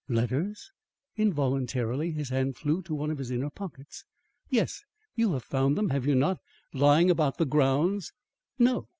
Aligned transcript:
"Letters?" 0.09 0.71
Involuntarily 1.15 2.09
his 2.09 2.29
hand 2.29 2.57
flew 2.57 2.81
to 2.81 2.95
one 2.95 3.11
of 3.11 3.19
his 3.19 3.29
inner 3.29 3.51
pockets. 3.51 4.03
"Yes, 4.49 4.83
you 5.13 5.33
have 5.33 5.43
found 5.43 5.77
them, 5.77 5.91
have 5.91 6.07
you 6.07 6.15
not, 6.15 6.39
lying 6.73 7.11
about 7.11 7.37
the 7.37 7.45
grounds?" 7.45 8.11
"No." 8.57 8.87